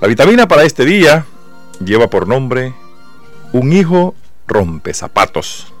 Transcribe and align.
La 0.00 0.06
vitamina 0.06 0.46
para 0.46 0.62
este 0.62 0.84
día 0.84 1.26
lleva 1.84 2.08
por 2.08 2.28
nombre 2.28 2.72
Un 3.52 3.72
hijo 3.72 4.14
rompe 4.46 4.94
zapatos. 4.94 5.72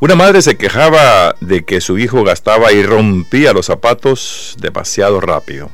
Una 0.00 0.14
madre 0.14 0.40
se 0.40 0.56
quejaba 0.56 1.36
de 1.42 1.66
que 1.66 1.82
su 1.82 1.98
hijo 1.98 2.24
gastaba 2.24 2.72
y 2.72 2.82
rompía 2.82 3.52
los 3.52 3.66
zapatos 3.66 4.56
demasiado 4.60 5.20
rápido. 5.20 5.68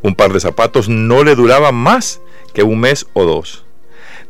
Un 0.00 0.14
par 0.14 0.32
de 0.32 0.40
zapatos 0.40 0.88
no 0.88 1.24
le 1.24 1.34
duraba 1.34 1.72
más 1.72 2.22
que 2.54 2.62
un 2.62 2.80
mes 2.80 3.04
o 3.12 3.24
dos. 3.24 3.66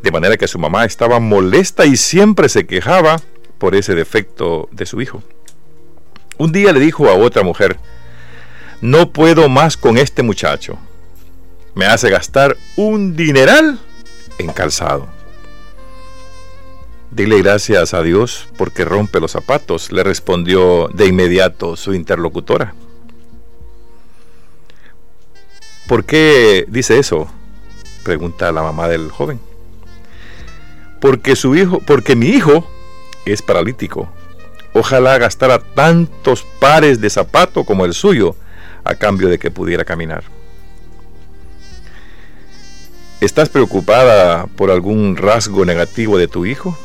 De 0.02 0.10
manera 0.10 0.36
que 0.36 0.48
su 0.48 0.58
mamá 0.58 0.84
estaba 0.84 1.20
molesta 1.20 1.86
y 1.86 1.96
siempre 1.96 2.48
se 2.48 2.66
quejaba 2.66 3.20
por 3.58 3.76
ese 3.76 3.94
defecto 3.94 4.68
de 4.72 4.86
su 4.86 5.00
hijo. 5.00 5.22
Un 6.38 6.50
día 6.50 6.72
le 6.72 6.80
dijo 6.80 7.08
a 7.08 7.14
otra 7.14 7.44
mujer, 7.44 7.78
no 8.80 9.12
puedo 9.12 9.48
más 9.48 9.76
con 9.76 9.96
este 9.96 10.24
muchacho 10.24 10.76
me 11.74 11.86
hace 11.86 12.10
gastar 12.10 12.56
un 12.76 13.16
dineral 13.16 13.78
en 14.38 14.52
calzado. 14.52 15.08
Dile 17.10 17.42
gracias 17.42 17.94
a 17.94 18.02
Dios 18.02 18.48
porque 18.56 18.84
rompe 18.84 19.20
los 19.20 19.32
zapatos, 19.32 19.92
le 19.92 20.02
respondió 20.02 20.88
de 20.88 21.06
inmediato 21.06 21.76
su 21.76 21.94
interlocutora. 21.94 22.74
¿Por 25.86 26.04
qué 26.04 26.64
dice 26.68 26.98
eso? 26.98 27.28
pregunta 28.02 28.52
la 28.52 28.62
mamá 28.62 28.88
del 28.88 29.10
joven. 29.10 29.40
Porque 31.00 31.36
su 31.36 31.54
hijo, 31.56 31.80
porque 31.80 32.16
mi 32.16 32.26
hijo 32.26 32.68
es 33.24 33.42
paralítico. 33.42 34.08
Ojalá 34.74 35.18
gastara 35.18 35.58
tantos 35.58 36.44
pares 36.58 37.00
de 37.00 37.10
zapato 37.10 37.64
como 37.64 37.84
el 37.84 37.94
suyo 37.94 38.36
a 38.84 38.94
cambio 38.94 39.28
de 39.28 39.38
que 39.38 39.50
pudiera 39.50 39.84
caminar. 39.84 40.24
¿Estás 43.24 43.48
preocupada 43.48 44.48
por 44.54 44.70
algún 44.70 45.16
rasgo 45.16 45.64
negativo 45.64 46.18
de 46.18 46.28
tu 46.28 46.44
hijo? 46.44 46.76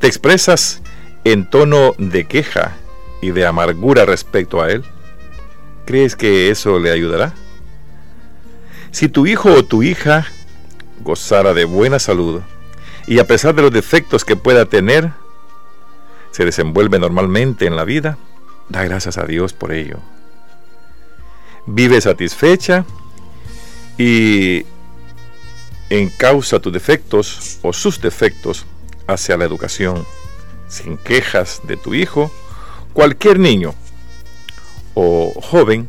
¿Te 0.00 0.08
expresas 0.08 0.82
en 1.22 1.48
tono 1.48 1.94
de 1.96 2.24
queja 2.24 2.72
y 3.22 3.30
de 3.30 3.46
amargura 3.46 4.04
respecto 4.04 4.60
a 4.60 4.72
él? 4.72 4.82
¿Crees 5.84 6.16
que 6.16 6.50
eso 6.50 6.80
le 6.80 6.90
ayudará? 6.90 7.34
Si 8.90 9.08
tu 9.08 9.28
hijo 9.28 9.52
o 9.52 9.64
tu 9.64 9.84
hija 9.84 10.26
gozara 11.04 11.54
de 11.54 11.66
buena 11.66 12.00
salud 12.00 12.42
y 13.06 13.20
a 13.20 13.26
pesar 13.28 13.54
de 13.54 13.62
los 13.62 13.70
defectos 13.70 14.24
que 14.24 14.34
pueda 14.34 14.64
tener, 14.64 15.12
se 16.32 16.44
desenvuelve 16.44 16.98
normalmente 16.98 17.66
en 17.66 17.76
la 17.76 17.84
vida, 17.84 18.18
da 18.68 18.82
gracias 18.82 19.18
a 19.18 19.24
Dios 19.24 19.52
por 19.52 19.70
ello. 19.70 19.98
Vive 21.64 22.00
satisfecha 22.00 22.84
y 23.96 24.66
en 25.98 26.08
causa 26.10 26.58
tus 26.60 26.72
defectos 26.72 27.58
o 27.62 27.72
sus 27.72 28.00
defectos 28.00 28.66
hacia 29.06 29.36
la 29.36 29.44
educación, 29.44 30.04
sin 30.68 30.96
quejas 30.96 31.60
de 31.64 31.76
tu 31.76 31.94
hijo, 31.94 32.32
cualquier 32.92 33.38
niño 33.38 33.74
o 34.94 35.32
joven 35.40 35.88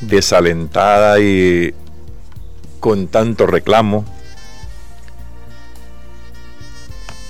desalentada 0.00 1.20
y 1.20 1.74
con 2.80 3.08
tanto 3.08 3.46
reclamo, 3.46 4.04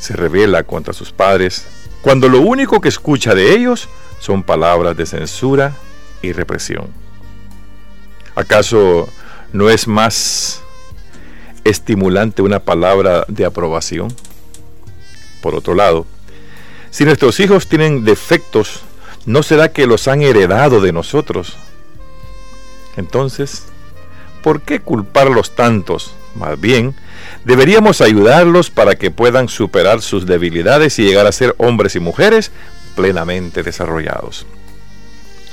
se 0.00 0.16
revela 0.16 0.64
contra 0.64 0.92
sus 0.92 1.12
padres 1.12 1.66
cuando 2.02 2.28
lo 2.28 2.40
único 2.40 2.80
que 2.80 2.88
escucha 2.88 3.34
de 3.34 3.52
ellos 3.54 3.88
son 4.18 4.42
palabras 4.42 4.96
de 4.96 5.06
censura 5.06 5.74
y 6.22 6.32
represión. 6.32 6.88
¿Acaso 8.34 9.08
no 9.52 9.68
es 9.68 9.86
más 9.86 10.62
estimulante 11.64 12.42
una 12.42 12.60
palabra 12.60 13.24
de 13.28 13.44
aprobación. 13.44 14.12
Por 15.42 15.54
otro 15.54 15.74
lado, 15.74 16.06
si 16.90 17.04
nuestros 17.04 17.38
hijos 17.40 17.68
tienen 17.68 18.04
defectos, 18.04 18.80
¿no 19.26 19.42
será 19.42 19.72
que 19.72 19.86
los 19.86 20.08
han 20.08 20.22
heredado 20.22 20.80
de 20.80 20.92
nosotros? 20.92 21.56
Entonces, 22.96 23.64
¿por 24.42 24.62
qué 24.62 24.80
culparlos 24.80 25.54
tantos? 25.54 26.14
Más 26.34 26.60
bien, 26.60 26.94
deberíamos 27.44 28.00
ayudarlos 28.00 28.70
para 28.70 28.96
que 28.96 29.10
puedan 29.10 29.48
superar 29.48 30.00
sus 30.02 30.26
debilidades 30.26 30.98
y 30.98 31.04
llegar 31.04 31.26
a 31.26 31.32
ser 31.32 31.54
hombres 31.58 31.96
y 31.96 32.00
mujeres 32.00 32.50
plenamente 32.96 33.62
desarrollados. 33.62 34.46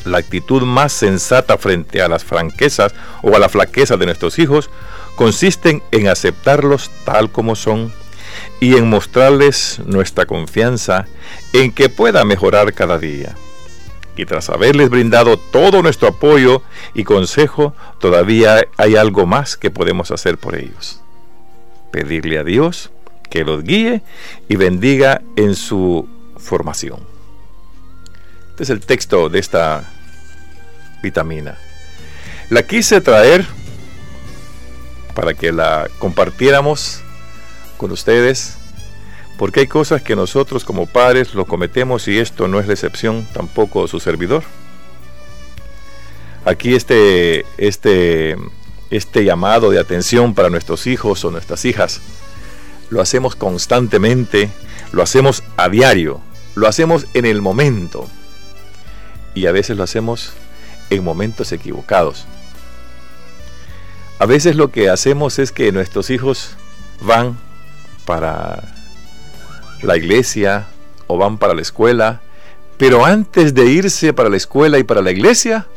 La 0.06 0.20
actitud 0.20 0.64
más 0.64 0.94
sensata 0.94 1.58
frente 1.58 2.02
a 2.02 2.08
las 2.08 2.24
franquezas 2.24 2.94
o 3.22 3.36
a 3.36 3.40
la 3.40 3.50
flaqueza 3.50 3.98
de 3.98 4.06
nuestros 4.06 4.40
hijos 4.40 4.70
consisten 5.18 5.82
en 5.92 6.08
aceptarlos 6.08 6.92
tal 7.04 7.30
como 7.32 7.56
son 7.56 7.92
y 8.62 8.78
en 8.78 8.88
mostrarles 8.88 9.82
nuestra 9.86 10.28
confianza 10.28 11.08
en 11.54 11.72
que 11.74 11.90
pueda 11.90 12.24
mejorar 12.24 12.74
cada 12.74 13.00
día. 13.00 13.36
Y 14.16 14.26
tras 14.26 14.50
haberles 14.50 14.90
brindado 14.90 15.38
todo 15.38 15.82
nuestro 15.82 16.08
apoyo 16.08 16.62
y 16.94 17.04
consejo, 17.04 17.76
todavía 18.00 18.68
hay 18.78 18.96
algo 18.96 19.26
más 19.26 19.58
que 19.58 19.72
podemos 19.72 20.12
hacer 20.12 20.38
por 20.38 20.56
ellos. 20.56 21.02
Pedirle 21.92 22.38
a 22.38 22.44
Dios 22.44 22.92
que 23.30 23.44
los 23.44 23.64
guíe 23.64 24.04
y 24.48 24.56
bendiga 24.56 25.22
en 25.36 25.56
su 25.56 26.08
formación. 26.38 27.00
Este 28.52 28.64
es 28.64 28.70
el 28.70 28.82
texto 28.82 29.30
de 29.30 29.40
esta 29.40 29.84
vitamina. 31.02 31.58
La 32.50 32.64
quise 32.64 33.02
traer 33.02 33.46
para 35.18 35.34
que 35.34 35.52
la 35.52 35.90
compartiéramos 35.98 37.02
con 37.78 37.90
ustedes, 37.90 38.56
porque 39.40 39.62
hay 39.62 39.68
cosas 39.68 40.04
que 40.04 40.16
nosotros 40.16 40.64
como 40.64 40.86
padres 40.86 41.34
lo 41.34 41.46
cometemos 41.46 42.08
y 42.08 42.20
esto 42.20 42.48
no 42.48 42.60
es 42.60 42.68
la 42.68 42.74
excepción 42.74 43.28
tampoco 43.34 43.88
su 43.88 44.00
servidor. 44.00 44.44
Aquí 46.46 46.76
este, 46.76 47.48
este, 47.58 48.36
este 48.92 49.26
llamado 49.26 49.72
de 49.72 49.80
atención 49.80 50.36
para 50.36 50.52
nuestros 50.52 50.86
hijos 50.86 51.26
o 51.26 51.32
nuestras 51.32 51.66
hijas 51.66 52.00
lo 52.92 53.02
hacemos 53.02 53.36
constantemente, 53.36 54.52
lo 54.92 55.02
hacemos 55.02 55.42
a 55.58 55.68
diario, 55.68 56.22
lo 56.54 56.68
hacemos 56.68 57.08
en 57.16 57.26
el 57.26 57.42
momento 57.42 58.08
y 59.34 59.48
a 59.48 59.52
veces 59.52 59.78
lo 59.78 59.84
hacemos 59.84 60.34
en 60.92 61.04
momentos 61.04 61.52
equivocados. 61.54 62.28
A 64.20 64.26
veces 64.26 64.56
lo 64.56 64.72
que 64.72 64.90
hacemos 64.90 65.38
es 65.38 65.52
que 65.52 65.72
nuestros 65.72 66.10
hijos 66.10 66.58
van 67.02 67.38
para 68.06 68.64
la 69.84 69.96
iglesia 69.96 70.66
o 71.06 71.18
van 71.18 71.38
para 71.38 71.54
la 71.54 71.62
escuela, 71.62 72.22
pero 72.78 73.06
antes 73.06 73.54
de 73.54 73.66
irse 73.66 74.14
para 74.14 74.30
la 74.30 74.38
escuela 74.38 74.80
y 74.80 74.84
para 74.84 75.02
la 75.02 75.12
iglesia, 75.12 75.68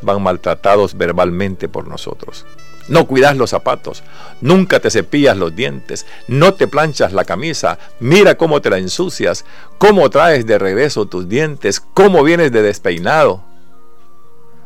van 0.00 0.22
maltratados 0.22 0.96
verbalmente 0.96 1.68
por 1.68 1.86
nosotros. 1.86 2.46
No 2.88 3.06
cuidas 3.06 3.36
los 3.36 3.50
zapatos, 3.50 4.02
nunca 4.40 4.80
te 4.80 4.90
cepillas 4.90 5.36
los 5.36 5.54
dientes, 5.54 6.06
no 6.28 6.54
te 6.54 6.68
planchas 6.68 7.12
la 7.12 7.24
camisa, 7.24 7.78
mira 8.00 8.36
cómo 8.36 8.60
te 8.60 8.70
la 8.70 8.78
ensucias, 8.78 9.44
cómo 9.78 10.08
traes 10.10 10.46
de 10.46 10.58
regreso 10.58 11.06
tus 11.06 11.28
dientes, 11.28 11.80
cómo 11.80 12.22
vienes 12.22 12.52
de 12.52 12.62
despeinado. 12.62 13.42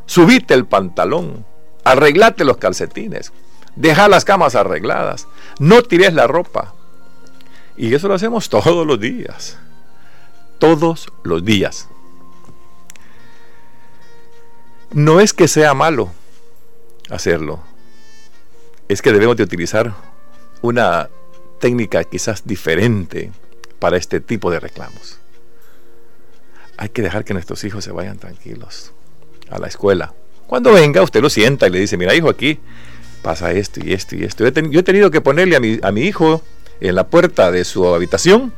Subite 0.06 0.54
el 0.54 0.66
pantalón, 0.66 1.44
Arreglate 1.88 2.44
los 2.44 2.58
calcetines. 2.58 3.32
Deja 3.74 4.08
las 4.08 4.26
camas 4.26 4.54
arregladas. 4.54 5.26
No 5.58 5.82
tires 5.82 6.12
la 6.12 6.26
ropa. 6.26 6.74
Y 7.78 7.94
eso 7.94 8.08
lo 8.08 8.14
hacemos 8.14 8.50
todos 8.50 8.86
los 8.86 9.00
días. 9.00 9.58
Todos 10.58 11.10
los 11.22 11.42
días. 11.42 11.88
No 14.92 15.18
es 15.20 15.32
que 15.32 15.48
sea 15.48 15.72
malo 15.72 16.12
hacerlo. 17.08 17.60
Es 18.88 19.00
que 19.00 19.12
debemos 19.12 19.38
de 19.38 19.44
utilizar 19.44 19.94
una 20.60 21.08
técnica 21.58 22.04
quizás 22.04 22.46
diferente 22.46 23.32
para 23.78 23.96
este 23.96 24.20
tipo 24.20 24.50
de 24.50 24.60
reclamos. 24.60 25.20
Hay 26.76 26.90
que 26.90 27.00
dejar 27.00 27.24
que 27.24 27.32
nuestros 27.32 27.64
hijos 27.64 27.82
se 27.82 27.92
vayan 27.92 28.18
tranquilos 28.18 28.92
a 29.50 29.58
la 29.58 29.68
escuela, 29.68 30.12
cuando 30.48 30.72
venga, 30.72 31.02
usted 31.02 31.20
lo 31.20 31.28
sienta 31.28 31.66
y 31.66 31.70
le 31.70 31.80
dice, 31.80 31.98
mira 31.98 32.14
hijo, 32.14 32.30
aquí 32.30 32.58
pasa 33.20 33.52
esto 33.52 33.80
y 33.84 33.92
esto 33.92 34.16
y 34.16 34.24
esto. 34.24 34.48
Yo 34.48 34.80
he, 34.80 34.82
tenido 34.82 35.10
que 35.10 35.20
ponerle 35.20 35.56
a 35.56 35.60
mi, 35.60 35.78
a 35.82 35.92
mi 35.92 36.00
hijo 36.00 36.42
en 36.80 36.94
la 36.94 37.06
puerta 37.06 37.52
de 37.52 37.66
su 37.66 37.86
habitación 37.86 38.54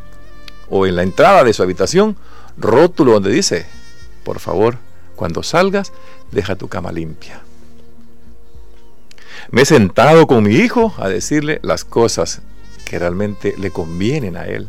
o 0.69 0.87
en 0.87 0.95
la 0.95 1.03
entrada 1.03 1.43
de 1.43 1.53
su 1.53 1.65
habitación 1.65 2.17
rótulo 2.57 3.15
donde 3.15 3.31
dice, 3.31 3.67
por 4.23 4.39
favor, 4.39 4.79
cuando 5.17 5.43
salgas, 5.43 5.93
deja 6.31 6.55
tu 6.55 6.69
cama 6.69 6.93
limpia. 6.93 7.43
Me 9.51 9.63
he 9.63 9.67
sentado 9.67 10.29
con 10.29 10.45
mi 10.45 10.55
hijo 10.55 10.95
a 10.97 11.09
decirle 11.09 11.59
las 11.65 11.85
cosas 11.85 12.41
que 12.85 13.01
realmente 13.01 13.57
le 13.59 13.73
convienen 13.73 14.37
a 14.37 14.45
él. 14.45 14.69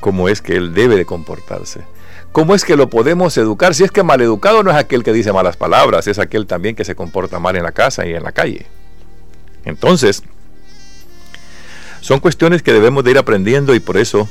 Cómo 0.00 0.30
es 0.30 0.40
que 0.40 0.56
él 0.56 0.72
debe 0.72 0.96
de 0.96 1.04
comportarse 1.04 1.82
¿Cómo 2.32 2.54
es 2.54 2.64
que 2.64 2.76
lo 2.76 2.88
podemos 2.88 3.36
educar? 3.36 3.74
Si 3.74 3.84
es 3.84 3.90
que 3.90 4.02
maleducado 4.02 4.62
no 4.62 4.70
es 4.70 4.76
aquel 4.76 5.04
que 5.04 5.12
dice 5.12 5.32
malas 5.32 5.56
palabras, 5.56 6.06
es 6.06 6.18
aquel 6.18 6.46
también 6.46 6.74
que 6.74 6.84
se 6.84 6.94
comporta 6.94 7.38
mal 7.38 7.56
en 7.56 7.62
la 7.62 7.72
casa 7.72 8.06
y 8.06 8.14
en 8.14 8.22
la 8.22 8.32
calle. 8.32 8.66
Entonces, 9.64 10.22
son 12.00 12.20
cuestiones 12.20 12.62
que 12.62 12.72
debemos 12.72 13.04
de 13.04 13.10
ir 13.12 13.18
aprendiendo 13.18 13.74
y 13.74 13.80
por 13.80 13.98
eso 13.98 14.28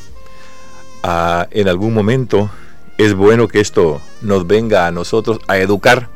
ah, 1.03 1.47
en 1.51 1.67
algún 1.67 1.93
momento 1.93 2.49
es 2.97 3.13
bueno 3.13 3.47
que 3.47 3.59
esto 3.59 4.01
nos 4.21 4.47
venga 4.47 4.87
a 4.87 4.91
nosotros 4.91 5.39
a 5.47 5.57
educar, 5.57 6.09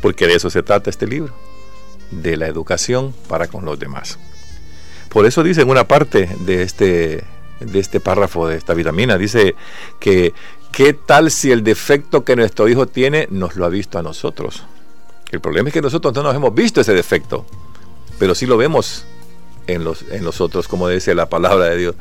porque 0.00 0.28
de 0.28 0.34
eso 0.34 0.48
se 0.48 0.62
trata 0.62 0.90
este 0.90 1.06
libro, 1.08 1.34
de 2.12 2.36
la 2.36 2.46
educación 2.46 3.14
para 3.28 3.48
con 3.48 3.64
los 3.64 3.78
demás. 3.78 4.18
Por 5.08 5.26
eso 5.26 5.42
dice 5.42 5.62
en 5.62 5.70
una 5.70 5.88
parte 5.88 6.30
de 6.40 6.62
este, 6.62 7.24
de 7.58 7.78
este 7.78 7.98
párrafo 7.98 8.46
de 8.46 8.56
esta 8.56 8.74
vitamina, 8.74 9.18
dice 9.18 9.56
que 9.98 10.32
¿Qué 10.72 10.92
tal 10.92 11.30
si 11.30 11.50
el 11.50 11.64
defecto 11.64 12.24
que 12.24 12.36
nuestro 12.36 12.68
hijo 12.68 12.86
tiene 12.86 13.26
nos 13.30 13.56
lo 13.56 13.66
ha 13.66 13.68
visto 13.68 13.98
a 13.98 14.02
nosotros? 14.02 14.64
El 15.30 15.40
problema 15.40 15.68
es 15.68 15.72
que 15.74 15.82
nosotros 15.82 16.14
no 16.14 16.22
nos 16.22 16.34
hemos 16.34 16.54
visto 16.54 16.80
ese 16.80 16.94
defecto, 16.94 17.44
pero 18.18 18.34
sí 18.34 18.46
lo 18.46 18.56
vemos 18.56 19.04
en 19.66 19.84
los, 19.84 20.04
en 20.10 20.26
otros, 20.26 20.68
como 20.68 20.88
dice 20.88 21.14
la 21.14 21.26
palabra 21.26 21.66
de 21.66 21.76
Dios. 21.76 21.94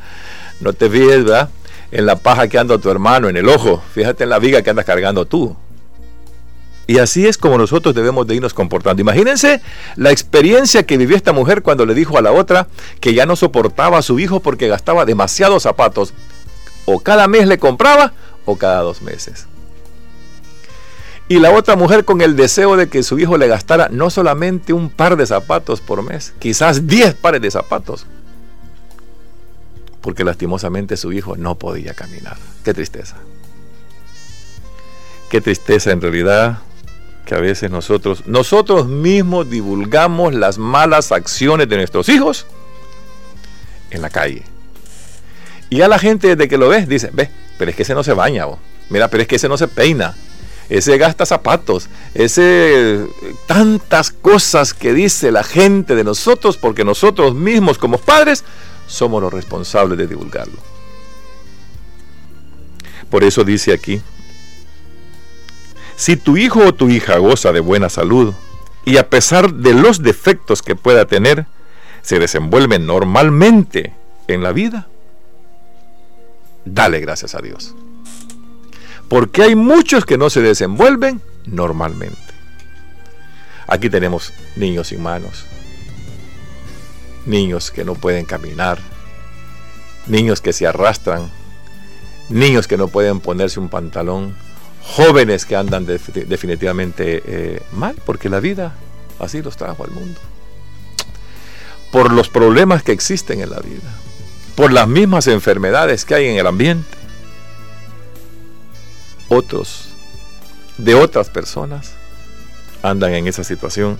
No 0.60 0.74
te 0.74 0.89
fijes, 0.89 1.24
¿verdad? 1.24 1.50
En 1.92 2.06
la 2.06 2.18
paja 2.18 2.48
que 2.48 2.57
anda 2.57 2.77
tu 2.77 2.89
hermano, 2.89 3.30
en 3.30 3.38
el 3.38 3.50
ojo. 3.50 3.81
Fíjate 3.94 4.24
en 4.24 4.30
la 4.30 4.39
viga 4.39 4.62
que 4.62 4.69
andas 4.69 4.86
cargando 4.86 5.25
tú. 5.25 5.56
Y 6.88 6.98
así 6.98 7.27
es 7.27 7.38
como 7.38 7.57
nosotros 7.60 7.94
debemos 7.94 8.25
de 8.25 8.36
irnos 8.36 8.54
comportando. 8.56 9.01
Imagínense 9.01 9.62
la 9.95 10.10
experiencia 10.10 10.88
que 10.88 10.98
vivió 10.98 11.15
esta 11.15 11.33
mujer 11.33 11.62
cuando 11.62 11.86
le 11.86 11.94
dijo 11.94 12.18
a 12.18 12.22
la 12.22 12.31
otra 12.31 12.68
que 13.00 13.13
ya 13.13 13.27
no 13.27 13.36
soportaba 13.36 14.00
a 14.00 14.01
su 14.01 14.19
hijo 14.19 14.39
porque 14.39 14.68
gastaba 14.68 15.06
demasiados 15.06 15.63
zapatos. 15.63 16.13
O 16.86 17.00
cada 17.00 17.27
mes 17.27 17.48
le 17.48 17.60
compraba 17.60 18.13
o 18.50 18.56
cada 18.56 18.81
dos 18.81 19.01
meses. 19.01 19.46
Y 21.28 21.38
la 21.38 21.51
otra 21.51 21.75
mujer 21.75 22.06
con 22.06 22.22
el 22.22 22.36
deseo 22.36 22.75
de 22.75 22.90
que 22.90 23.04
su 23.04 23.19
hijo 23.19 23.38
le 23.38 23.48
gastara 23.48 23.90
no 23.92 24.10
solamente 24.10 24.74
un 24.74 24.90
par 24.90 25.16
de 25.16 25.28
zapatos 25.28 25.80
por 25.80 26.01
mes, 26.01 26.34
quizás 26.40 26.88
diez 26.88 27.13
pares 27.13 27.42
de 27.42 27.51
zapatos. 27.51 28.07
Porque 30.01 30.24
lastimosamente 30.24 30.98
su 30.98 31.13
hijo 31.13 31.38
no 31.38 31.56
podía 31.56 31.94
caminar. 31.94 32.38
Qué 32.63 32.74
tristeza. 32.74 33.18
Qué 35.30 35.40
tristeza 35.42 35.92
en 35.92 36.01
realidad 36.01 36.60
que 37.28 37.36
a 37.36 37.40
veces 37.40 37.69
nosotros, 37.69 38.25
nosotros 38.25 38.88
mismos 38.88 39.48
divulgamos 39.51 40.34
las 40.34 40.57
malas 40.57 41.12
acciones 41.12 41.69
de 41.69 41.78
nuestros 41.78 42.10
hijos 42.10 42.48
en 43.92 44.01
la 44.01 44.10
calle. 44.10 44.42
Y 45.69 45.81
a 45.81 45.88
la 45.88 46.00
gente 46.00 46.36
desde 46.36 46.48
que 46.48 46.57
lo 46.57 46.69
ves 46.69 46.90
dice, 46.90 47.12
ve, 47.13 47.30
pero 47.59 47.71
es 47.71 47.77
que 47.77 47.83
ese 47.83 47.94
no 47.94 48.03
se 48.03 48.13
baña, 48.13 48.45
mira, 48.89 49.09
pero 49.09 49.21
es 49.21 49.27
que 49.27 49.35
ese 49.35 49.50
no 49.50 49.57
se 49.57 49.67
peina, 49.67 50.15
ese 50.69 50.97
gasta 50.97 51.25
zapatos, 51.25 51.89
ese 52.13 53.06
tantas 53.47 54.11
cosas 54.11 54.73
que 54.73 54.94
dice 54.94 55.31
la 55.31 55.44
gente 55.44 55.94
de 55.94 56.06
nosotros 56.06 56.57
porque 56.57 56.85
nosotros 56.85 57.35
mismos 57.35 57.77
como 57.77 57.97
padres 57.97 58.45
somos 58.88 59.21
los 59.21 59.33
responsables 59.33 59.97
de 59.97 60.07
divulgarlo. 60.07 60.57
Por 63.09 63.25
eso 63.25 63.44
dice 63.44 63.73
aquí, 63.73 64.01
si 65.97 66.15
tu 66.15 66.38
hijo 66.38 66.63
o 66.65 66.73
tu 66.73 66.89
hija 66.89 67.17
goza 67.17 67.51
de 67.51 67.59
buena 67.59 67.89
salud 67.89 68.33
y 68.85 68.95
a 68.97 69.09
pesar 69.09 69.53
de 69.53 69.73
los 69.73 70.01
defectos 70.01 70.62
que 70.62 70.75
pueda 70.77 71.05
tener, 71.05 71.45
se 72.03 72.19
desenvuelve 72.19 72.79
normalmente 72.79 73.94
en 74.27 74.44
la 74.44 74.53
vida, 74.53 74.88
dale 76.65 77.00
gracias 77.00 77.35
a 77.35 77.39
Dios. 77.39 77.75
Porque 79.07 79.44
hay 79.44 79.56
muchos 79.56 80.06
que 80.06 80.17
no 80.17 80.29
se 80.29 80.41
desenvuelven 80.41 81.21
normalmente. 81.45 82.17
Aquí 83.67 83.89
tenemos 83.89 84.33
niños 84.56 84.88
sin 84.88 85.01
manos, 85.01 85.45
niños 87.25 87.71
que 87.71 87.85
no 87.85 87.95
pueden 87.95 88.25
caminar, 88.25 88.79
niños 90.07 90.41
que 90.41 90.53
se 90.53 90.65
arrastran, 90.65 91.29
niños 92.29 92.67
que 92.67 92.77
no 92.77 92.88
pueden 92.88 93.19
ponerse 93.19 93.59
un 93.59 93.69
pantalón, 93.69 94.35
jóvenes 94.81 95.45
que 95.45 95.55
andan 95.55 95.85
definitivamente 95.85 97.21
eh, 97.25 97.62
mal, 97.71 97.95
porque 98.05 98.29
la 98.29 98.39
vida 98.39 98.73
así 99.19 99.41
los 99.41 99.57
trajo 99.57 99.83
al 99.83 99.91
mundo. 99.91 100.19
Por 101.91 102.12
los 102.12 102.29
problemas 102.29 102.83
que 102.83 102.91
existen 102.91 103.41
en 103.41 103.50
la 103.50 103.59
vida 103.59 103.89
por 104.59 104.73
las 104.73 104.89
mismas 104.89 105.27
enfermedades 105.27 106.03
que 106.03 106.15
hay 106.15 106.25
en 106.25 106.35
el 106.35 106.45
ambiente. 106.45 106.85
Otros, 109.29 109.88
de 110.77 110.95
otras 110.95 111.29
personas, 111.29 111.94
andan 112.83 113.13
en 113.13 113.25
esa 113.25 113.45
situación. 113.45 113.97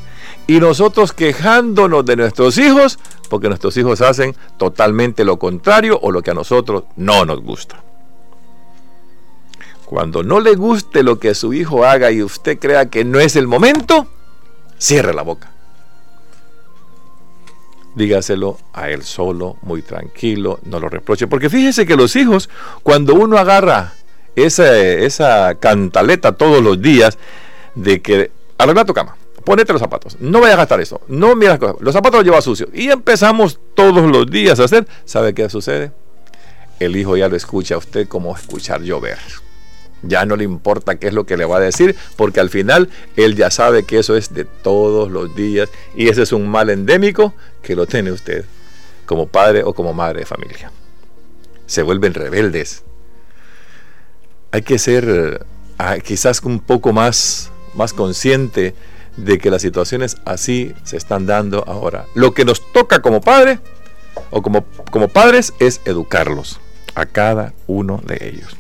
Y 0.48 0.60
nosotros 0.60 1.14
quejándonos 1.14 2.04
de 2.04 2.18
nuestros 2.18 2.58
hijos, 2.58 3.00
porque 3.30 3.48
nuestros 3.48 3.78
hijos 3.78 4.02
hacen 4.02 4.36
totalmente 4.58 5.24
lo 5.24 5.40
contrario 5.40 5.98
o 6.02 6.12
lo 6.12 6.22
que 6.22 6.32
a 6.32 6.34
nosotros 6.34 6.84
no 6.98 7.24
nos 7.24 7.42
gusta. 7.42 7.82
Cuando 9.86 10.24
no 10.24 10.42
le 10.42 10.56
guste 10.56 11.04
lo 11.04 11.20
que 11.20 11.36
su 11.36 11.54
hijo 11.54 11.86
haga 11.86 12.12
y 12.12 12.22
usted 12.22 12.60
crea 12.60 12.90
que 12.90 13.06
no 13.06 13.22
es 13.22 13.38
el 13.38 13.48
momento, 13.48 14.08
cierre 14.78 15.14
la 15.14 15.22
boca 15.22 15.52
dígaselo 17.96 18.58
a 18.74 18.90
él 18.90 19.04
solo, 19.04 19.58
muy 19.62 19.82
tranquilo, 19.82 20.60
no 20.64 20.80
lo 20.80 20.90
reproche. 20.90 21.28
Porque 21.28 21.50
fíjese 21.50 21.86
que 21.86 21.96
los 21.96 22.16
hijos, 22.16 22.50
cuando 22.84 23.16
uno 23.16 23.38
agarra 23.38 23.94
esa, 24.36 24.78
esa 24.78 25.56
cantaleta 25.56 26.34
todos 26.34 26.64
los 26.64 26.82
días 26.82 27.18
de 27.76 28.02
que 28.02 28.32
arregla 28.58 28.86
tu 28.86 28.94
cama, 28.94 29.16
ponete 29.44 29.74
los 29.74 29.82
zapatos, 29.82 30.18
no 30.20 30.42
vayas 30.42 30.56
a 30.56 30.60
gastar 30.60 30.82
eso, 30.82 31.02
no 31.08 31.36
miras 31.36 31.60
los 31.80 31.94
zapatos 31.94 32.20
los 32.20 32.26
lleva 32.26 32.42
sucios. 32.42 32.70
Y 32.74 32.90
empezamos 32.90 33.60
todos 33.74 34.10
los 34.10 34.30
días 34.30 34.60
a 34.60 34.66
hacer, 34.66 34.88
¿sabe 35.06 35.34
qué 35.34 35.50
sucede? 35.50 35.92
El 36.80 36.96
hijo 36.96 37.18
ya 37.18 37.28
lo 37.28 37.36
escucha 37.36 37.76
a 37.76 37.80
usted 37.80 38.08
como 38.08 38.36
escuchar 38.36 38.82
llover. 38.82 39.18
Ya 40.02 40.26
no 40.26 40.38
le 40.38 40.46
importa 40.46 40.96
qué 40.96 41.08
es 41.08 41.14
lo 41.14 41.26
que 41.26 41.36
le 41.36 41.44
va 41.44 41.58
a 41.58 41.60
decir, 41.60 41.96
porque 42.16 42.40
al 42.40 42.50
final 42.50 42.90
él 43.18 43.36
ya 43.36 43.52
sabe 43.52 43.84
que 43.84 44.00
eso 44.00 44.16
es 44.16 44.34
de 44.34 44.46
todos 44.46 45.12
los 45.12 45.36
días 45.36 45.70
y 45.94 46.08
ese 46.08 46.22
es 46.22 46.32
un 46.32 46.48
mal 46.48 46.70
endémico 46.70 47.34
que 47.62 47.76
lo 47.76 47.86
tiene 47.86 48.12
usted 48.12 48.46
como 49.06 49.28
padre 49.28 49.64
o 49.64 49.74
como 49.74 49.94
madre 49.94 50.20
de 50.20 50.26
familia. 50.26 50.72
Se 51.66 51.82
vuelven 51.82 52.14
rebeldes. 52.14 52.84
Hay 54.52 54.62
que 54.62 54.78
ser 54.78 55.46
ah, 55.78 55.98
quizás 55.98 56.42
un 56.44 56.60
poco 56.60 56.94
más, 56.94 57.52
más 57.74 57.94
consciente 57.94 58.76
de 59.18 59.38
que 59.40 59.50
las 59.50 59.62
situaciones 59.62 60.18
así 60.26 60.74
se 60.84 60.98
están 60.98 61.26
dando 61.26 61.64
ahora. 61.68 62.06
Lo 62.14 62.34
que 62.34 62.46
nos 62.46 62.72
toca 62.72 63.02
como 63.02 63.22
padre 63.22 63.60
o 64.30 64.42
como, 64.42 64.66
como 64.92 65.08
padres 65.08 65.54
es 65.60 65.82
educarlos 65.86 66.60
a 66.96 67.06
cada 67.06 67.54
uno 67.68 68.02
de 68.06 68.30
ellos. 68.30 68.56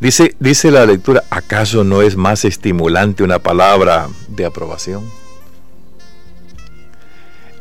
Dice, 0.00 0.36
dice 0.40 0.70
la 0.70 0.84
lectura, 0.84 1.24
¿acaso 1.30 1.84
no 1.84 2.02
es 2.02 2.16
más 2.16 2.44
estimulante 2.44 3.22
una 3.22 3.38
palabra 3.38 4.08
de 4.28 4.44
aprobación? 4.44 5.08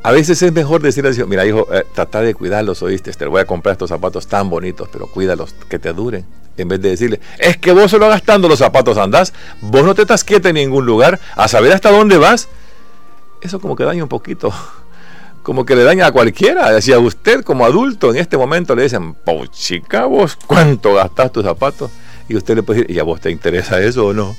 A 0.05 0.12
veces 0.12 0.39
es 0.43 0.53
mejor 0.53 0.83
decirle 0.83 1.09
al 1.09 1.27
mira 1.27 1.47
hijo, 1.47 1.67
eh, 1.74 1.83
trata 1.91 2.21
de 2.21 2.35
cuidarlos, 2.35 2.83
oíste, 2.83 3.12
te 3.12 3.25
voy 3.25 3.41
a 3.41 3.45
comprar 3.45 3.74
estos 3.74 3.89
zapatos 3.89 4.27
tan 4.27 4.51
bonitos, 4.51 4.88
pero 4.91 5.07
cuídalos, 5.07 5.55
que 5.67 5.79
te 5.79 5.93
duren. 5.93 6.24
En 6.57 6.67
vez 6.67 6.79
de 6.79 6.89
decirle, 6.89 7.19
es 7.39 7.57
que 7.57 7.71
vos 7.71 7.89
solo 7.89 8.07
gastando 8.07 8.47
los 8.47 8.59
zapatos 8.59 9.00
andás, 9.00 9.33
vos 9.62 9.83
no 9.83 9.95
te 9.95 10.03
estás 10.03 10.24
quieto 10.24 10.47
en 10.47 10.53
ningún 10.57 10.85
lugar, 10.85 11.19
a 11.35 11.47
saber 11.47 11.74
hasta 11.74 11.89
dónde 11.89 12.19
vas. 12.19 12.50
Eso 13.41 13.59
como 13.59 13.75
que 13.75 13.83
daña 13.83 14.03
un 14.03 14.09
poquito, 14.09 14.53
como 15.41 15.65
que 15.65 15.75
le 15.75 15.83
daña 15.83 16.05
a 16.05 16.12
cualquiera. 16.12 16.79
Si 16.83 16.93
a 16.93 17.00
usted 17.00 17.43
como 17.43 17.65
adulto 17.65 18.12
en 18.12 18.17
este 18.17 18.38
momento 18.38 18.75
le 18.75 18.83
dicen, 18.83 19.15
chica, 19.50 20.05
vos, 20.05 20.38
¿cuánto 20.45 20.93
gastás 20.93 21.31
tus 21.31 21.43
zapatos? 21.43 21.89
y 22.27 22.35
usted 22.35 22.55
le 22.55 22.63
puede 22.63 22.81
decir, 22.81 22.95
¿y 22.95 23.00
a 23.00 23.03
vos 23.03 23.21
te 23.21 23.31
interesa 23.31 23.81
eso 23.81 24.07
o 24.07 24.13
no? 24.13 24.35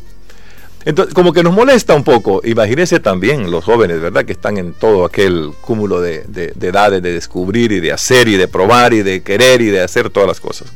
Entonces, 0.86 1.14
como 1.14 1.32
que 1.32 1.42
nos 1.42 1.52
molesta 1.52 1.96
un 1.96 2.04
poco. 2.04 2.40
Imagínense 2.44 3.00
también 3.00 3.50
los 3.50 3.64
jóvenes, 3.64 4.00
¿verdad? 4.00 4.24
Que 4.24 4.32
están 4.32 4.56
en 4.56 4.72
todo 4.72 5.04
aquel 5.04 5.52
cúmulo 5.60 6.00
de, 6.00 6.22
de, 6.28 6.52
edades 6.68 7.02
de 7.02 7.12
descubrir 7.12 7.72
y 7.72 7.80
de 7.80 7.92
hacer 7.92 8.28
y 8.28 8.36
de 8.36 8.46
probar 8.46 8.94
y 8.94 9.02
de 9.02 9.20
querer 9.20 9.60
y 9.62 9.66
de 9.66 9.82
hacer 9.82 10.10
todas 10.10 10.28
las 10.28 10.38
cosas. 10.38 10.72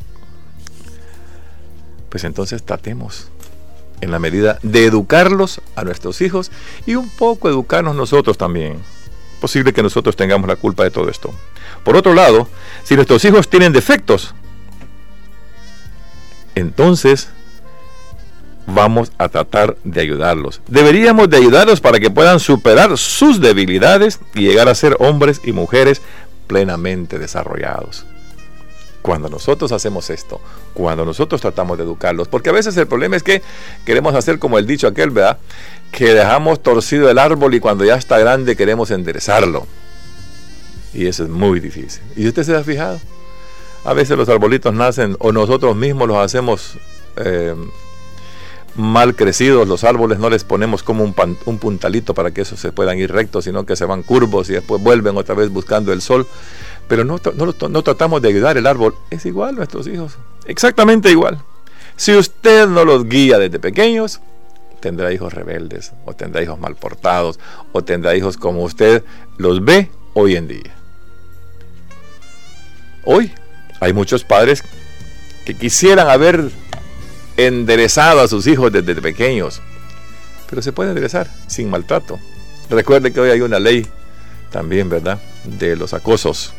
Pues 2.09 2.25
entonces 2.25 2.64
tratemos 2.64 3.29
en 4.00 4.11
la 4.11 4.19
medida 4.19 4.59
de 4.64 4.85
educarlos 4.85 5.61
a 5.76 5.85
nuestros 5.85 6.21
hijos 6.23 6.50
y 6.87 6.97
un 6.97 7.09
poco 7.09 7.49
educarnos 7.49 7.95
nosotros 7.95 8.37
también. 8.37 8.79
Posible 9.40 9.73
que 9.73 9.83
nosotros 9.85 10.17
tengamos 10.17 10.49
la 10.49 10.57
culpa 10.57 10.83
de 10.83 10.90
todo 10.90 11.09
esto. 11.09 11.33
Por 11.85 11.95
otro 11.95 12.14
lado, 12.14 12.49
si 12.83 12.97
nuestros 12.97 13.25
hijos 13.25 13.49
tienen 13.49 13.73
defectos, 13.73 14.35
entonces 16.57 17.29
vamos 18.74 19.12
a 19.18 19.28
tratar 19.28 19.76
de 19.84 20.00
ayudarlos. 20.00 20.60
Deberíamos 20.68 21.28
de 21.28 21.38
ayudarlos 21.38 21.80
para 21.80 22.00
que 22.00 22.10
puedan 22.10 22.40
superar 22.40 22.96
sus 22.96 23.40
debilidades 23.40 24.20
y 24.34 24.42
llegar 24.42 24.68
a 24.68 24.74
ser 24.74 24.96
hombres 24.98 25.40
y 25.44 25.52
mujeres 25.52 26.02
plenamente 26.46 27.18
desarrollados. 27.18 28.06
Cuando 29.02 29.30
nosotros 29.30 29.72
hacemos 29.72 30.10
esto, 30.10 30.40
cuando 30.74 31.04
nosotros 31.04 31.40
tratamos 31.40 31.78
de 31.78 31.84
educarlos, 31.84 32.28
porque 32.28 32.50
a 32.50 32.52
veces 32.52 32.76
el 32.76 32.86
problema 32.86 33.16
es 33.16 33.22
que 33.22 33.40
queremos 33.86 34.14
hacer 34.14 34.38
como 34.38 34.58
el 34.58 34.66
dicho 34.66 34.86
aquel, 34.86 35.10
¿verdad? 35.10 35.38
Que 35.90 36.12
dejamos 36.12 36.62
torcido 36.62 37.08
el 37.08 37.18
árbol 37.18 37.54
y 37.54 37.60
cuando 37.60 37.84
ya 37.84 37.94
está 37.94 38.18
grande 38.18 38.56
queremos 38.56 38.90
enderezarlo. 38.90 39.66
Y 40.92 41.06
eso 41.06 41.24
es 41.24 41.30
muy 41.30 41.60
difícil. 41.60 42.02
¿Y 42.16 42.28
usted 42.28 42.42
se 42.42 42.54
ha 42.54 42.64
fijado? 42.64 43.00
A 43.84 43.94
veces 43.94 44.18
los 44.18 44.28
arbolitos 44.28 44.74
nacen 44.74 45.16
o 45.20 45.32
nosotros 45.32 45.74
mismos 45.76 46.08
los 46.08 46.18
hacemos 46.18 46.76
eh, 47.16 47.54
mal 48.76 49.14
crecidos, 49.16 49.66
los 49.66 49.84
árboles 49.84 50.18
no 50.18 50.30
les 50.30 50.44
ponemos 50.44 50.82
como 50.82 51.04
un, 51.04 51.14
un, 51.44 51.58
puntalito 51.58 52.14
para 52.14 52.30
que 52.30 52.42
esos 52.42 52.60
se 52.60 52.72
puedan 52.72 52.98
ir 52.98 53.12
rectos, 53.12 53.44
sino 53.44 53.66
que 53.66 53.76
se 53.76 53.84
van 53.84 54.02
curvos 54.02 54.48
y 54.50 54.54
después 54.54 54.82
vuelven 54.82 55.16
otra 55.16 55.34
vez 55.34 55.50
buscando 55.50 55.92
el 55.92 56.00
sol. 56.00 56.26
Pero 56.88 57.04
no, 57.04 57.20
no, 57.68 57.82
tratamos 57.82 58.20
de 58.20 58.28
ayudar 58.28 58.56
el 58.56 58.66
árbol. 58.66 58.96
Es 59.10 59.24
igual 59.24 59.54
nuestros 59.54 59.86
hijos. 59.86 60.18
Exactamente 60.46 61.10
igual. 61.10 61.40
Si 61.96 62.14
usted 62.16 62.66
no 62.66 62.84
los 62.84 63.04
guía 63.04 63.38
desde 63.38 63.60
pequeños, 63.60 64.20
tendrá 64.80 65.12
hijos 65.12 65.32
rebeldes, 65.32 65.92
o 66.04 66.14
tendrá 66.14 66.42
hijos 66.42 66.58
mal 66.58 66.74
portados, 66.74 67.38
o 67.72 67.84
tendrá 67.84 68.16
hijos 68.16 68.36
como 68.36 68.62
usted 68.62 69.04
los 69.36 69.64
ve 69.64 69.88
hoy 70.14 70.34
en 70.34 70.48
día. 70.48 70.74
Hoy 73.04 73.32
hay 73.80 73.92
muchos 73.92 74.24
padres 74.24 74.64
que 75.44 75.54
quisieran 75.54 76.08
haber 76.08 76.50
enderezado 77.47 78.20
a 78.20 78.28
sus 78.28 78.47
hijos 78.47 78.73
desde 78.73 78.94
pequeños, 78.97 79.61
pero 80.49 80.62
se 80.62 80.73
puede 80.73 80.90
enderezar 80.90 81.28
sin 81.47 81.70
maltrato. 81.70 82.18
Recuerde 82.68 83.12
que 83.12 83.20
hoy 83.20 83.30
hay 83.30 83.40
una 83.40 83.59
ley 83.59 83.87
también, 84.50 84.88
¿verdad?, 84.88 85.18
de 85.44 85.76
los 85.76 85.94
acosos 85.94 86.52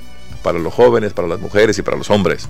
para 0.44 0.60
los 0.60 0.74
jóvenes, 0.74 1.14
para 1.14 1.28
las 1.28 1.40
mujeres 1.40 1.78
y 1.78 1.82
para 1.82 1.98
los 1.98 2.10
hombres. 2.10 2.50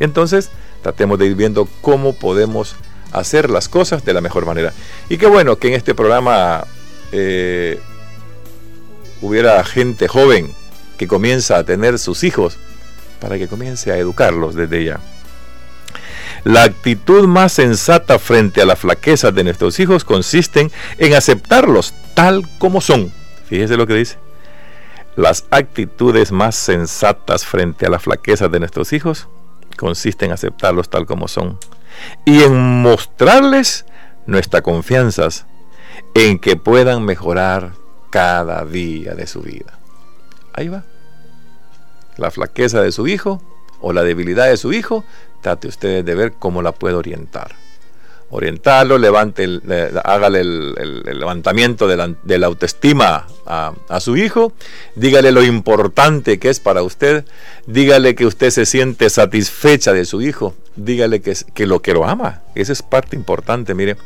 Entonces, 0.00 0.50
tratemos 0.82 1.18
de 1.18 1.26
ir 1.26 1.34
viendo 1.34 1.68
cómo 1.80 2.14
podemos 2.14 2.76
hacer 3.12 3.50
las 3.50 3.68
cosas 3.68 4.04
de 4.04 4.12
la 4.12 4.20
mejor 4.20 4.46
manera. 4.46 4.72
Y 5.08 5.18
qué 5.18 5.26
bueno 5.26 5.56
que 5.56 5.68
en 5.68 5.74
este 5.74 5.94
programa 5.94 6.64
eh, 7.12 7.80
hubiera 9.22 9.62
gente 9.64 10.08
joven 10.08 10.52
que 10.98 11.06
comienza 11.06 11.58
a 11.58 11.64
tener 11.64 11.98
sus 11.98 12.24
hijos 12.24 12.58
para 13.20 13.38
que 13.38 13.48
comience 13.48 13.90
a 13.92 13.98
educarlos 13.98 14.54
desde 14.54 14.84
ya. 14.84 15.00
La 16.46 16.62
actitud 16.62 17.26
más 17.26 17.54
sensata 17.54 18.20
frente 18.20 18.62
a 18.62 18.66
la 18.66 18.76
flaqueza 18.76 19.32
de 19.32 19.42
nuestros 19.42 19.80
hijos 19.80 20.04
consiste 20.04 20.70
en 20.96 21.14
aceptarlos 21.14 21.92
tal 22.14 22.44
como 22.60 22.80
son. 22.80 23.12
Fíjese 23.46 23.76
lo 23.76 23.88
que 23.88 23.94
dice. 23.94 24.16
Las 25.16 25.46
actitudes 25.50 26.30
más 26.30 26.54
sensatas 26.54 27.44
frente 27.44 27.84
a 27.84 27.90
la 27.90 27.98
flaqueza 27.98 28.46
de 28.46 28.60
nuestros 28.60 28.92
hijos 28.92 29.26
consisten 29.76 30.28
en 30.28 30.34
aceptarlos 30.34 30.88
tal 30.88 31.04
como 31.04 31.26
son 31.26 31.58
y 32.24 32.44
en 32.44 32.80
mostrarles 32.80 33.84
nuestra 34.26 34.62
confianza 34.62 35.26
en 36.14 36.38
que 36.38 36.54
puedan 36.54 37.04
mejorar 37.04 37.72
cada 38.10 38.64
día 38.64 39.16
de 39.16 39.26
su 39.26 39.40
vida. 39.40 39.80
Ahí 40.52 40.68
va 40.68 40.84
la 42.16 42.30
flaqueza 42.30 42.82
de 42.82 42.92
su 42.92 43.08
hijo 43.08 43.42
o 43.80 43.92
la 43.92 44.04
debilidad 44.04 44.46
de 44.46 44.56
su 44.56 44.72
hijo, 44.72 45.04
trate 45.46 45.68
usted 45.68 46.04
de 46.04 46.14
ver 46.16 46.32
cómo 46.32 46.60
la 46.60 46.72
puede 46.72 46.96
orientar. 46.96 47.54
Orientarlo, 48.30 48.98
levante 48.98 49.44
el, 49.44 49.62
hágale 50.02 50.40
el, 50.40 51.02
levantamiento 51.04 51.86
de 51.86 51.96
la, 52.38 52.46
autoestima 52.48 53.28
a, 53.46 54.00
su 54.00 54.16
hijo, 54.16 54.52
dígale 54.96 55.30
lo 55.30 55.44
importante 55.44 56.40
que 56.40 56.48
es 56.48 56.58
para 56.58 56.82
usted, 56.82 57.24
dígale 57.68 58.16
que 58.16 58.26
usted 58.26 58.50
se 58.50 58.66
siente 58.66 59.08
satisfecha 59.08 59.92
de 59.92 60.04
su 60.04 60.20
hijo, 60.20 60.56
dígale 60.74 61.20
que, 61.20 61.36
que 61.54 61.66
lo 61.66 61.80
que 61.80 61.94
lo 61.94 62.04
ama. 62.04 62.42
Esa 62.56 62.72
es 62.72 62.82
parte 62.82 63.14
importante, 63.14 63.72
mire. 63.72 63.96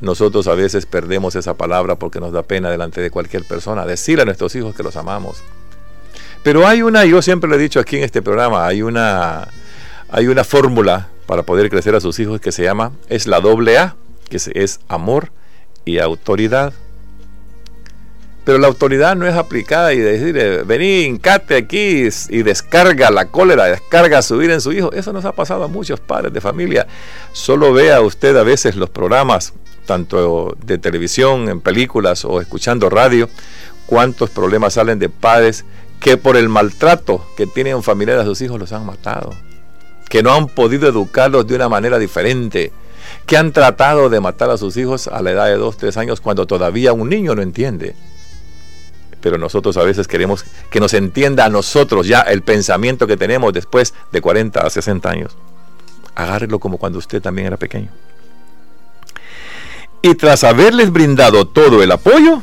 Nosotros 0.00 0.46
a 0.46 0.54
veces 0.54 0.86
perdemos 0.86 1.34
esa 1.34 1.54
palabra 1.54 1.96
porque 1.96 2.20
nos 2.20 2.32
da 2.32 2.44
pena 2.44 2.70
delante 2.70 3.00
de 3.00 3.10
cualquier 3.10 3.42
persona. 3.42 3.84
Decir 3.84 4.20
a 4.20 4.24
nuestros 4.24 4.54
hijos 4.54 4.76
que 4.76 4.84
los 4.84 4.94
amamos. 4.94 5.42
Pero 6.44 6.68
hay 6.68 6.82
una, 6.82 7.04
yo 7.04 7.20
siempre 7.20 7.50
lo 7.50 7.56
he 7.56 7.58
dicho 7.58 7.80
aquí 7.80 7.96
en 7.96 8.04
este 8.04 8.22
programa, 8.22 8.66
hay 8.66 8.82
una, 8.82 9.48
hay 10.10 10.26
una 10.26 10.44
fórmula 10.44 11.08
para 11.26 11.42
poder 11.42 11.70
crecer 11.70 11.94
a 11.94 12.00
sus 12.00 12.18
hijos 12.18 12.40
que 12.40 12.52
se 12.52 12.62
llama, 12.62 12.92
es 13.08 13.26
la 13.26 13.40
doble 13.40 13.78
A, 13.78 13.96
que 14.28 14.36
es 14.36 14.80
amor 14.88 15.30
y 15.84 15.98
autoridad. 15.98 16.72
Pero 18.44 18.58
la 18.58 18.66
autoridad 18.66 19.16
no 19.16 19.26
es 19.26 19.34
aplicada 19.34 19.94
y 19.94 19.98
decir, 19.98 20.36
eh, 20.36 20.62
vení, 20.64 21.04
encate 21.04 21.56
aquí 21.56 22.08
y 22.28 22.42
descarga 22.42 23.10
la 23.10 23.26
cólera, 23.26 23.64
descarga 23.64 24.20
subir 24.20 24.50
en 24.50 24.60
su 24.60 24.72
hijo. 24.72 24.92
Eso 24.92 25.14
nos 25.14 25.24
ha 25.24 25.32
pasado 25.32 25.64
a 25.64 25.68
muchos 25.68 25.98
padres 25.98 26.32
de 26.32 26.42
familia. 26.42 26.86
Solo 27.32 27.72
vea 27.72 28.02
usted 28.02 28.36
a 28.36 28.42
veces 28.42 28.76
los 28.76 28.90
programas, 28.90 29.54
tanto 29.86 30.54
de 30.62 30.76
televisión, 30.76 31.48
en 31.48 31.62
películas 31.62 32.26
o 32.26 32.38
escuchando 32.38 32.90
radio, 32.90 33.30
cuántos 33.86 34.28
problemas 34.28 34.74
salen 34.74 34.98
de 34.98 35.08
padres 35.08 35.64
que 36.00 36.18
por 36.18 36.36
el 36.36 36.50
maltrato 36.50 37.26
que 37.38 37.46
tienen 37.46 37.82
familiares 37.82 38.24
a 38.24 38.26
sus 38.26 38.42
hijos 38.42 38.60
los 38.60 38.72
han 38.72 38.84
matado, 38.84 39.34
que 40.14 40.22
no 40.22 40.32
han 40.32 40.46
podido 40.46 40.88
educarlos 40.88 41.44
de 41.44 41.56
una 41.56 41.68
manera 41.68 41.98
diferente, 41.98 42.70
que 43.26 43.36
han 43.36 43.50
tratado 43.50 44.08
de 44.08 44.20
matar 44.20 44.48
a 44.48 44.56
sus 44.56 44.76
hijos 44.76 45.08
a 45.08 45.20
la 45.20 45.32
edad 45.32 45.46
de 45.46 45.56
2, 45.56 45.76
3 45.76 45.96
años 45.96 46.20
cuando 46.20 46.46
todavía 46.46 46.92
un 46.92 47.08
niño 47.08 47.34
no 47.34 47.42
entiende. 47.42 47.96
Pero 49.20 49.38
nosotros 49.38 49.76
a 49.76 49.82
veces 49.82 50.06
queremos 50.06 50.44
que 50.70 50.78
nos 50.78 50.94
entienda 50.94 51.44
a 51.44 51.48
nosotros 51.48 52.06
ya 52.06 52.20
el 52.20 52.42
pensamiento 52.42 53.08
que 53.08 53.16
tenemos 53.16 53.52
después 53.52 53.92
de 54.12 54.20
40 54.20 54.60
a 54.60 54.70
60 54.70 55.10
años. 55.10 55.36
Agárrelo 56.14 56.60
como 56.60 56.78
cuando 56.78 57.00
usted 57.00 57.20
también 57.20 57.48
era 57.48 57.56
pequeño. 57.56 57.90
Y 60.00 60.14
tras 60.14 60.44
haberles 60.44 60.92
brindado 60.92 61.48
todo 61.48 61.82
el 61.82 61.90
apoyo, 61.90 62.40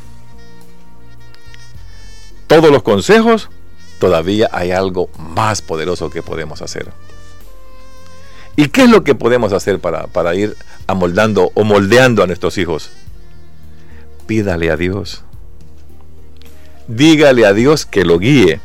todos 2.48 2.70
los 2.70 2.84
consejos, 2.84 3.50
todavía 3.98 4.50
hay 4.52 4.72
algo 4.72 5.10
más 5.18 5.62
poderoso 5.62 6.10
que 6.10 6.22
podemos 6.22 6.62
hacer. 6.62 6.92
¿Y 8.56 8.68
qué 8.68 8.84
es 8.84 8.90
lo 8.90 9.04
que 9.04 9.16
podemos 9.16 9.54
hacer 9.54 9.80
para, 9.80 10.08
para 10.08 10.36
ir 10.36 10.56
amoldando 10.88 11.52
o 11.54 11.64
moldeando 11.64 12.24
a 12.24 12.28
nuestros 12.28 12.58
hijos? 12.58 12.92
Pídale 14.28 14.72
a 14.72 14.78
Dios. 14.78 15.24
Dígale 16.88 17.46
a 17.46 17.54
Dios 17.54 17.86
que 17.86 18.04
lo 18.04 18.20
guíe. 18.20 18.60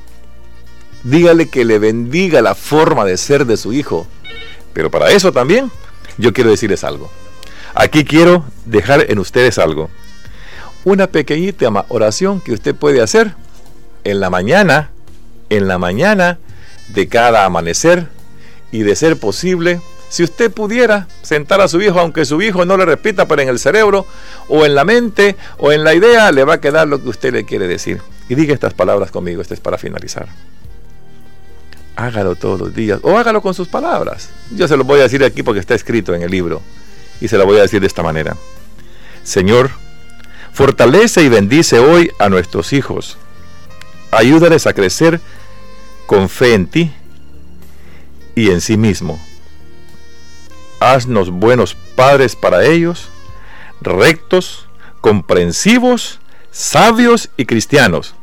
Dígale 1.04 1.48
que 1.48 1.64
le 1.64 1.78
bendiga 1.78 2.42
la 2.42 2.54
forma 2.54 3.04
de 3.04 3.16
ser 3.16 3.46
de 3.46 3.56
su 3.56 3.72
hijo. 3.72 4.06
Pero 4.72 4.90
para 4.90 5.10
eso 5.10 5.32
también 5.32 5.70
yo 6.18 6.32
quiero 6.32 6.50
decirles 6.50 6.84
algo. 6.84 7.10
Aquí 7.74 8.04
quiero 8.04 8.44
dejar 8.64 9.06
en 9.10 9.18
ustedes 9.18 9.58
algo. 9.58 9.90
Una 10.84 11.06
pequeñita 11.06 11.68
oración 11.88 12.40
que 12.40 12.52
usted 12.52 12.74
puede 12.74 13.02
hacer 13.02 13.34
en 14.04 14.20
la 14.20 14.30
mañana, 14.30 14.90
en 15.50 15.68
la 15.68 15.78
mañana 15.78 16.38
de 16.88 17.08
cada 17.08 17.44
amanecer 17.44 18.08
y 18.72 18.82
de 18.82 18.96
ser 18.96 19.18
posible, 19.18 19.80
si 20.08 20.22
usted 20.22 20.50
pudiera 20.50 21.08
sentar 21.22 21.60
a 21.60 21.68
su 21.68 21.80
hijo, 21.80 21.98
aunque 21.98 22.24
su 22.24 22.40
hijo 22.42 22.64
no 22.64 22.76
le 22.76 22.84
repita, 22.84 23.26
pero 23.26 23.42
en 23.42 23.48
el 23.48 23.58
cerebro 23.58 24.06
o 24.48 24.64
en 24.64 24.74
la 24.74 24.84
mente 24.84 25.36
o 25.58 25.72
en 25.72 25.84
la 25.84 25.94
idea 25.94 26.30
le 26.32 26.44
va 26.44 26.54
a 26.54 26.60
quedar 26.60 26.86
lo 26.88 27.02
que 27.02 27.08
usted 27.08 27.32
le 27.32 27.44
quiere 27.44 27.66
decir. 27.66 28.00
Y 28.28 28.34
diga 28.34 28.54
estas 28.54 28.74
palabras 28.74 29.10
conmigo, 29.10 29.42
esto 29.42 29.54
es 29.54 29.60
para 29.60 29.78
finalizar. 29.78 30.28
Hágalo 31.96 32.36
todos 32.36 32.60
los 32.60 32.74
días 32.74 33.00
o 33.02 33.16
hágalo 33.16 33.40
con 33.40 33.54
sus 33.54 33.68
palabras. 33.68 34.30
Yo 34.50 34.68
se 34.68 34.76
lo 34.76 34.84
voy 34.84 35.00
a 35.00 35.04
decir 35.04 35.24
aquí 35.24 35.42
porque 35.42 35.60
está 35.60 35.74
escrito 35.74 36.14
en 36.14 36.22
el 36.22 36.30
libro 36.30 36.60
y 37.20 37.28
se 37.28 37.38
lo 37.38 37.46
voy 37.46 37.58
a 37.58 37.62
decir 37.62 37.80
de 37.80 37.86
esta 37.86 38.02
manera. 38.02 38.36
Señor, 39.22 39.70
fortalece 40.52 41.22
y 41.22 41.28
bendice 41.28 41.78
hoy 41.78 42.10
a 42.18 42.28
nuestros 42.28 42.72
hijos 42.72 43.18
Ayúdales 44.10 44.66
a 44.66 44.72
crecer 44.72 45.20
con 46.06 46.28
fe 46.28 46.54
en 46.54 46.66
ti 46.66 46.92
y 48.36 48.50
en 48.50 48.60
sí 48.60 48.76
mismo. 48.76 49.18
Haznos 50.78 51.30
buenos 51.30 51.74
padres 51.74 52.36
para 52.36 52.64
ellos, 52.64 53.08
rectos, 53.80 54.68
comprensivos, 55.00 56.20
sabios 56.52 57.30
y 57.36 57.46
cristianos, 57.46 58.14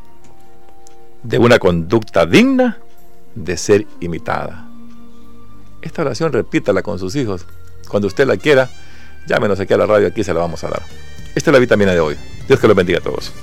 de 1.23 1.39
una 1.39 1.59
conducta 1.59 2.25
digna 2.25 2.77
de 3.35 3.57
ser 3.57 3.87
imitada. 3.99 4.69
Esta 5.81 6.03
oración 6.03 6.31
repítala 6.31 6.81
con 6.83 6.99
sus 6.99 7.15
hijos. 7.15 7.45
Cuando 7.89 8.07
usted 8.07 8.25
la 8.25 8.37
quiera, 8.37 8.69
llámenos 9.27 9.59
aquí 9.59 9.73
a 9.73 9.77
la 9.77 9.85
radio, 9.85 10.07
aquí 10.07 10.23
se 10.23 10.33
la 10.33 10.39
vamos 10.39 10.63
a 10.63 10.69
dar. 10.69 10.83
Esta 11.35 11.49
es 11.49 11.53
la 11.53 11.59
vitamina 11.59 11.91
de 11.93 11.99
hoy. 11.99 12.15
Dios 12.47 12.59
que 12.59 12.67
los 12.67 12.75
bendiga 12.75 12.99
a 12.99 13.01
todos. 13.01 13.33